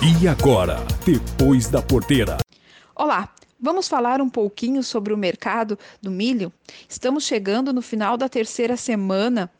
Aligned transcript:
E 0.00 0.28
agora, 0.28 0.76
depois 1.04 1.66
da 1.66 1.82
porteira. 1.82 2.38
Olá, 2.94 3.34
vamos 3.60 3.88
falar 3.88 4.20
um 4.20 4.30
pouquinho 4.30 4.80
sobre 4.80 5.12
o 5.12 5.16
mercado 5.16 5.76
do 6.00 6.08
milho? 6.08 6.52
Estamos 6.88 7.24
chegando 7.24 7.72
no 7.72 7.82
final 7.82 8.16
da 8.16 8.28
terceira 8.28 8.76
semana 8.76 9.50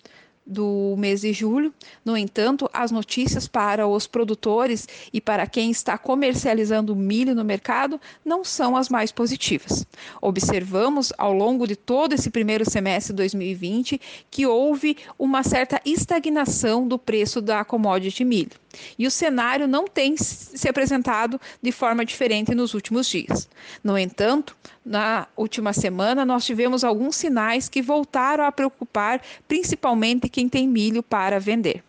do 0.47 0.94
mês 0.97 1.22
de 1.22 1.32
julho. 1.32 1.75
No 2.04 2.16
entanto, 2.16 2.71
as 2.72 2.93
notícias 2.93 3.48
para 3.48 3.88
os 3.88 4.06
produtores 4.06 4.87
e 5.12 5.21
para 5.21 5.44
quem 5.44 5.72
está 5.72 5.98
comercializando 5.98 6.94
milho 6.94 7.34
no 7.34 7.44
mercado 7.44 8.00
não 8.25 8.44
são 8.44 8.77
as 8.77 8.88
mais 8.88 9.10
positivas. 9.10 9.84
Observamos 10.22 11.12
ao 11.19 11.32
longo 11.32 11.66
de 11.66 11.75
todo 11.75 12.12
esse 12.12 12.31
primeiro 12.31 12.69
semestre 12.69 13.12
de 13.12 13.16
2020 13.16 14.00
que 14.31 14.47
houve 14.47 14.97
uma 15.19 15.43
certa 15.43 15.81
estagnação 15.84 16.87
do 16.87 16.97
preço 16.97 17.43
da 17.43 17.65
commodity 17.65 18.25
milho. 18.25 18.53
E 18.99 19.06
o 19.06 19.11
cenário 19.11 19.67
não 19.67 19.87
tem 19.87 20.17
se 20.17 20.69
apresentado 20.69 21.41
de 21.62 21.73
forma 21.73 22.05
diferente 22.05 22.55
nos 22.55 22.75
últimos 22.75 23.09
dias. 23.09 23.49
No 23.83 23.97
entanto, 23.97 24.56
na 24.84 25.27
última 25.37 25.73
semana, 25.73 26.25
nós 26.25 26.45
tivemos 26.45 26.84
alguns 26.84 27.17
sinais 27.17 27.69
que 27.69 27.81
voltaram 27.81 28.45
a 28.45 28.53
preocupar 28.53 29.23
principalmente 29.47 30.28
quem 30.28 30.49
tem 30.49 30.69
milho 30.69 31.03
para 31.03 31.41
vender. 31.41 31.83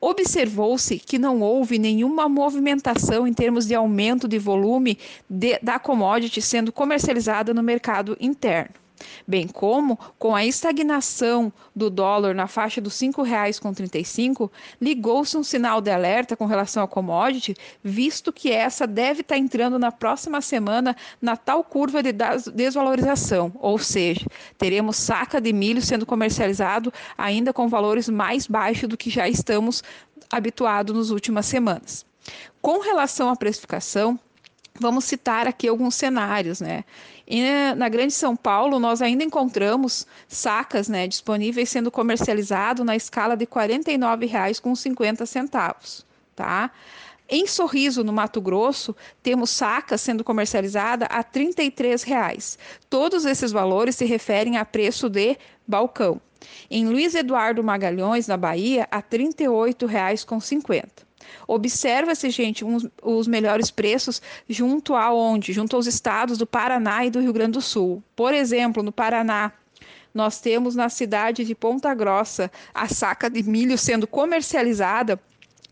Observou-se 0.00 0.98
que 0.98 1.18
não 1.18 1.40
houve 1.40 1.78
nenhuma 1.78 2.28
movimentação 2.28 3.26
em 3.26 3.32
termos 3.32 3.66
de 3.66 3.74
aumento 3.74 4.28
de 4.28 4.38
volume 4.38 4.98
de, 5.30 5.58
da 5.62 5.78
commodity 5.78 6.42
sendo 6.42 6.70
comercializada 6.70 7.54
no 7.54 7.62
mercado 7.62 8.16
interno 8.20 8.83
bem 9.26 9.46
como 9.46 9.98
com 10.18 10.34
a 10.34 10.44
estagnação 10.44 11.52
do 11.74 11.90
dólar 11.90 12.34
na 12.34 12.46
faixa 12.46 12.80
dos 12.80 13.00
R$ 13.00 13.08
5,35, 13.08 14.50
ligou-se 14.80 15.36
um 15.36 15.42
sinal 15.42 15.80
de 15.80 15.90
alerta 15.90 16.36
com 16.36 16.46
relação 16.46 16.82
à 16.82 16.88
commodity, 16.88 17.54
visto 17.82 18.32
que 18.32 18.50
essa 18.50 18.86
deve 18.86 19.20
estar 19.20 19.36
entrando 19.36 19.78
na 19.78 19.92
próxima 19.92 20.40
semana 20.40 20.96
na 21.20 21.36
tal 21.36 21.64
curva 21.64 22.02
de 22.02 22.12
desvalorização, 22.54 23.52
ou 23.60 23.78
seja, 23.78 24.26
teremos 24.58 24.96
saca 24.96 25.40
de 25.40 25.52
milho 25.52 25.82
sendo 25.82 26.06
comercializado 26.06 26.92
ainda 27.16 27.52
com 27.52 27.68
valores 27.68 28.08
mais 28.08 28.46
baixos 28.46 28.88
do 28.88 28.96
que 28.96 29.10
já 29.10 29.28
estamos 29.28 29.82
habituados 30.30 30.96
nas 30.96 31.10
últimas 31.10 31.46
semanas. 31.46 32.06
Com 32.60 32.80
relação 32.80 33.28
à 33.28 33.36
precificação, 33.36 34.18
Vamos 34.80 35.04
citar 35.04 35.46
aqui 35.46 35.68
alguns 35.68 35.94
cenários, 35.94 36.60
né? 36.60 36.84
E 37.28 37.44
na 37.76 37.88
Grande 37.88 38.12
São 38.12 38.34
Paulo, 38.34 38.80
nós 38.80 39.00
ainda 39.00 39.22
encontramos 39.22 40.04
sacas 40.26 40.88
né, 40.88 41.06
disponíveis 41.06 41.68
sendo 41.68 41.92
comercializado 41.92 42.82
na 42.82 42.96
escala 42.96 43.36
de 43.36 43.44
R$ 43.44 43.52
49,50, 43.52 46.04
tá? 46.34 46.72
Em 47.28 47.46
Sorriso, 47.46 48.02
no 48.02 48.12
Mato 48.12 48.40
Grosso, 48.40 48.96
temos 49.22 49.50
sacas 49.50 50.00
sendo 50.00 50.24
comercializada 50.24 51.06
a 51.06 51.18
R$ 51.18 51.26
33,00. 51.32 52.58
Todos 52.90 53.24
esses 53.24 53.52
valores 53.52 53.94
se 53.94 54.04
referem 54.04 54.56
a 54.56 54.64
preço 54.64 55.08
de 55.08 55.38
balcão. 55.64 56.20
Em 56.68 56.88
Luiz 56.88 57.14
Eduardo 57.14 57.62
Magalhães, 57.62 58.26
na 58.26 58.36
Bahia, 58.36 58.88
a 58.90 58.96
R$ 58.96 59.04
38,50. 59.08 61.03
Observa-se, 61.46 62.30
gente, 62.30 62.64
uns, 62.64 62.86
os 63.02 63.26
melhores 63.26 63.70
preços 63.70 64.20
junto 64.48 64.94
a 64.94 65.12
onde? 65.12 65.52
Junto 65.52 65.76
aos 65.76 65.86
estados 65.86 66.38
do 66.38 66.46
Paraná 66.46 67.04
e 67.04 67.10
do 67.10 67.20
Rio 67.20 67.32
Grande 67.32 67.52
do 67.52 67.62
Sul. 67.62 68.02
Por 68.16 68.34
exemplo, 68.34 68.82
no 68.82 68.92
Paraná, 68.92 69.52
nós 70.14 70.40
temos 70.40 70.76
na 70.76 70.88
cidade 70.88 71.44
de 71.44 71.54
Ponta 71.54 71.92
Grossa 71.92 72.50
a 72.72 72.86
saca 72.86 73.28
de 73.28 73.42
milho 73.42 73.76
sendo 73.76 74.06
comercializada 74.06 75.20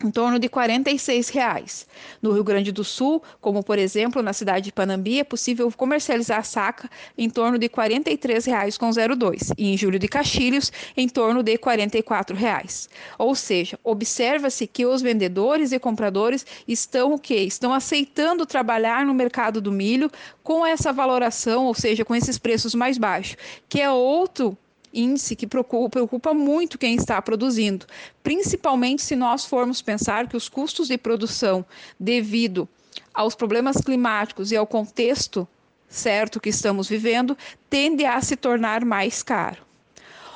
em 0.07 0.11
torno 0.11 0.39
de 0.39 0.49
46 0.49 1.29
reais. 1.29 1.87
No 2.21 2.33
Rio 2.33 2.45
Grande 2.45 2.73
do 2.73 2.85
Sul, 2.85 3.23
como 3.41 3.63
por 3.63 3.79
exemplo 3.79 4.23
na 4.23 4.33
cidade 4.33 4.67
de 4.67 4.73
Panambi, 4.73 5.21
é 5.21 5.25
possível 5.25 5.71
comercializar 5.77 6.45
saca 6.45 6.91
em 7.17 7.29
torno 7.29 7.59
de 7.59 7.67
R$ 7.67 7.73
43,02 7.73 9.53
e 9.57 9.73
em 9.73 9.77
Júlio 9.77 9.99
de 9.99 10.09
Castilhos 10.09 10.73
em 10.97 11.09
torno 11.09 11.43
de 11.43 11.57
44 11.59 12.37
reais. 12.37 12.89
Ou 13.19 13.35
seja, 13.35 13.79
observa-se 13.85 14.67
que 14.67 14.87
os 14.87 15.03
vendedores 15.03 15.73
e 15.73 15.79
compradores 15.79 16.47
estão 16.67 17.15
o 17.15 17.19
quê? 17.19 17.37
Estão 17.37 17.73
aceitando 17.73 18.47
trabalhar 18.47 19.05
no 19.05 19.15
mercado 19.15 19.61
do 19.61 19.73
milho 19.73 20.11
com 20.43 20.67
essa 20.67 20.93
valoração, 20.93 21.67
ou 21.67 21.75
seja, 21.75 22.05
com 22.05 22.15
esses 22.15 22.39
preços 22.39 22.75
mais 22.75 22.99
baixos, 22.99 23.37
que 23.69 23.81
é 23.81 23.91
outro 23.91 24.57
índice 24.93 25.35
que 25.35 25.47
preocupa, 25.47 25.91
preocupa 25.91 26.35
muito 26.35 26.79
quem 26.79 26.95
está 26.95 27.21
produzindo, 27.21 27.87
principalmente 28.23 29.03
se 29.03 29.17
nós 29.17 29.45
formos 29.45 29.81
pensar 29.81 30.29
que 30.29 30.37
os 30.37 30.49
custos 30.49 30.89
de 30.89 30.99
produção, 30.99 31.65
devido 31.99 32.69
aos 33.15 33.35
problemas 33.35 33.77
climáticos 33.79 34.53
e 34.53 34.57
ao 34.57 34.67
contexto 34.67 35.47
certo 35.89 36.41
que 36.41 36.49
estamos 36.49 36.89
vivendo, 36.89 37.37
tende 37.69 38.05
a 38.05 38.21
se 38.21 38.37
tornar 38.37 38.85
mais 38.85 39.23
caro. 39.23 39.63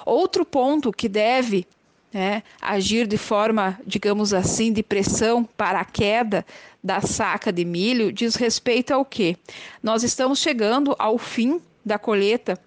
Outro 0.04 0.44
ponto 0.44 0.92
que 0.92 1.08
deve 1.08 1.66
né, 2.12 2.42
agir 2.60 3.06
de 3.06 3.16
forma, 3.16 3.78
digamos 3.86 4.32
assim, 4.32 4.72
de 4.72 4.82
pressão 4.82 5.44
para 5.44 5.80
a 5.80 5.84
queda 5.84 6.46
da 6.82 7.00
saca 7.00 7.52
de 7.52 7.64
milho 7.64 8.12
diz 8.12 8.36
respeito 8.36 8.92
ao 8.92 9.04
que? 9.04 9.36
Nós 9.82 10.02
estamos 10.02 10.38
chegando 10.38 10.94
ao 10.98 11.18
fim 11.18 11.60
da 11.84 11.98
colheita 11.98 12.58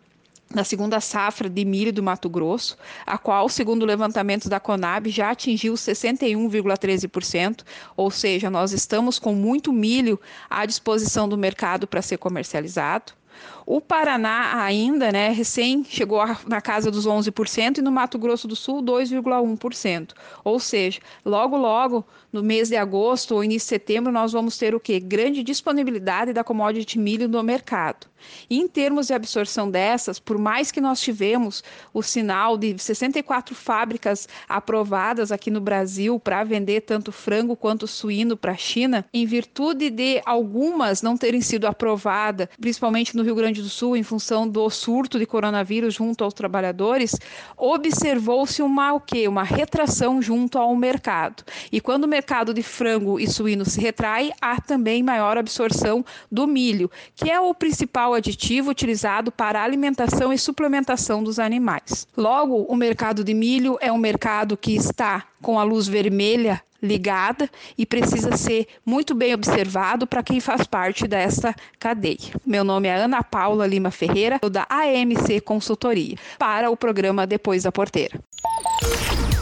na 0.54 0.64
segunda 0.64 1.00
safra 1.00 1.48
de 1.48 1.64
milho 1.64 1.94
do 1.94 2.02
Mato 2.02 2.28
Grosso, 2.30 2.78
a 3.06 3.18
qual, 3.18 3.48
segundo 3.50 3.84
o 3.84 3.86
levantamento 3.86 4.50
da 4.50 4.60
Conab, 4.60 5.10
já 5.10 5.32
atingiu 5.32 5.74
61,13%, 5.76 7.64
ou 7.96 8.10
seja, 8.10 8.50
nós 8.50 8.72
estamos 8.72 9.20
com 9.20 9.36
muito 9.36 9.72
milho 9.72 10.20
à 10.50 10.66
disposição 10.66 11.30
do 11.30 11.38
mercado 11.38 11.86
para 11.86 12.02
ser 12.02 12.18
comercializado. 12.18 13.19
O 13.66 13.80
Paraná 13.80 14.64
ainda, 14.64 15.12
né, 15.12 15.30
recém 15.30 15.84
chegou 15.84 16.20
na 16.48 16.60
casa 16.60 16.90
dos 16.90 17.06
11% 17.06 17.78
e 17.78 17.82
no 17.82 17.92
Mato 17.92 18.18
Grosso 18.18 18.48
do 18.48 18.56
Sul 18.56 18.82
2,1%. 18.82 20.14
Ou 20.44 20.60
seja, 20.60 21.00
logo 21.24 21.56
logo 21.56 22.06
no 22.32 22.42
mês 22.42 22.70
de 22.70 22.76
agosto 22.76 23.36
ou 23.36 23.44
início 23.44 23.68
de 23.68 23.70
setembro 23.70 24.12
nós 24.12 24.32
vamos 24.32 24.58
ter 24.58 24.74
o 24.74 24.80
que? 24.80 25.00
Grande 25.00 25.44
disponibilidade 25.44 26.34
da 26.34 26.44
commodity 26.44 26.98
milho 26.98 27.28
no 27.28 27.44
mercado. 27.44 28.08
E 28.50 28.60
em 28.60 28.68
termos 28.68 29.08
de 29.08 29.14
absorção 29.14 29.70
dessas, 29.70 30.20
por 30.20 30.38
mais 30.38 30.72
que 30.72 30.82
nós 30.82 31.00
tivemos 31.00 31.64
o 31.94 32.02
sinal 32.02 32.58
de 32.58 32.78
64 32.78 33.56
fábricas 33.56 34.28
aprovadas 34.48 35.32
aqui 35.32 35.50
no 35.50 35.62
Brasil 35.62 36.20
para 36.20 36.44
vender 36.44 36.82
tanto 36.82 37.12
frango 37.12 37.56
quanto 37.56 37.88
suíno 37.88 38.36
para 38.36 38.54
a 38.54 38.58
China, 38.58 39.06
em 39.14 39.26
virtude 39.26 39.90
de 39.90 40.22
algumas 40.26 41.02
não 41.02 41.18
terem 41.18 41.42
sido 41.42 41.66
aprovadas, 41.66 42.48
principalmente 42.60 43.16
no 43.16 43.19
Rio 43.24 43.36
Grande 43.36 43.62
do 43.62 43.70
Sul, 43.70 43.96
em 43.96 44.04
função 44.04 44.48
do 44.48 44.70
surto 44.70 45.20
de 45.20 45.26
coronavírus 45.26 45.94
junto 45.94 46.24
aos 46.24 46.34
trabalhadores, 46.34 47.16
observou-se 47.58 48.62
uma 48.62 48.94
o 48.94 49.00
quê? 49.00 49.28
Uma 49.28 49.44
retração 49.44 50.22
junto 50.22 50.58
ao 50.58 50.76
mercado. 50.76 51.44
E 51.72 51.82
quando 51.82 52.06
o 52.06 52.08
mercado 52.08 52.54
de 52.54 52.64
frango 52.64 53.20
e 53.20 53.28
suíno 53.28 53.66
se 53.66 53.80
retrai, 53.80 54.32
há 54.42 54.60
também 54.62 55.04
maior 55.04 55.38
absorção 55.38 56.06
do 56.32 56.48
milho, 56.48 56.90
que 57.16 57.30
é 57.30 57.40
o 57.40 57.54
principal 57.54 58.14
aditivo 58.14 58.70
utilizado 58.70 59.32
para 59.32 59.64
alimentação 59.64 60.32
e 60.32 60.38
suplementação 60.38 61.24
dos 61.24 61.40
animais. 61.40 62.08
Logo, 62.16 62.64
o 62.64 62.76
mercado 62.76 63.24
de 63.24 63.34
milho 63.34 63.78
é 63.82 63.92
um 63.92 63.98
mercado 63.98 64.58
que 64.58 64.76
está 64.76 65.26
com 65.42 65.60
a 65.60 65.64
luz 65.64 65.88
vermelha 65.88 66.62
ligada 66.82 67.50
e 67.78 67.86
precisa 67.86 68.36
ser 68.36 68.68
muito 68.86 69.14
bem 69.14 69.34
observado 69.34 70.08
para 70.08 70.24
quem 70.24 70.40
faz 70.40 70.66
parte 70.66 71.08
dessa 71.08 71.54
cadeia. 71.80 72.18
Meu 72.46 72.64
nome 72.64 72.88
é 72.88 72.96
Ana 72.96 73.24
Paula 73.24 73.68
Lima 73.68 73.92
Ferreira, 73.92 74.40
da 74.52 74.68
AMC 74.70 75.42
Consultoria, 75.42 76.16
para 76.38 76.70
o 76.70 76.78
programa 76.78 77.28
Depois 77.28 77.64
da 77.64 77.72
Porteira. 77.72 78.20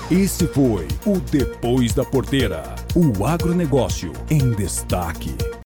Esse 0.10 0.48
foi 0.48 0.88
o 1.06 1.19
Depois 1.19 1.94
da 1.94 2.06
Porteira, 2.06 2.63
o 2.95 3.25
agronegócio 3.25 4.13
em 4.30 4.51
destaque. 4.51 5.36